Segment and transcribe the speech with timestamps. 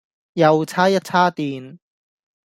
[0.33, 1.77] 又差一差電